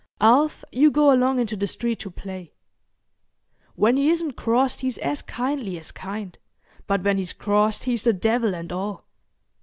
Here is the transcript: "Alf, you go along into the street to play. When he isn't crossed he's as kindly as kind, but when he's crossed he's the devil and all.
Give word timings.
"Alf, 0.19 0.65
you 0.71 0.89
go 0.89 1.13
along 1.13 1.37
into 1.39 1.55
the 1.55 1.67
street 1.67 1.99
to 1.99 2.09
play. 2.09 2.53
When 3.75 3.97
he 3.97 4.09
isn't 4.09 4.31
crossed 4.31 4.81
he's 4.81 4.97
as 4.97 5.21
kindly 5.21 5.77
as 5.77 5.91
kind, 5.91 6.39
but 6.87 7.03
when 7.03 7.17
he's 7.17 7.33
crossed 7.33 7.83
he's 7.83 8.01
the 8.01 8.11
devil 8.13 8.55
and 8.55 8.71
all. 8.71 9.05